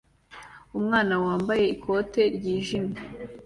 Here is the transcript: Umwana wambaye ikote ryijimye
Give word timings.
Umwana 0.77 1.13
wambaye 1.23 1.63
ikote 1.75 2.21
ryijimye 2.35 2.99